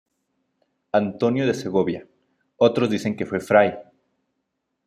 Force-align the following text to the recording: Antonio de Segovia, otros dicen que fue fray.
Antonio 0.93 1.45
de 1.45 1.53
Segovia, 1.53 2.07
otros 2.57 2.89
dicen 2.89 3.15
que 3.15 3.27
fue 3.27 3.39
fray. 3.39 3.77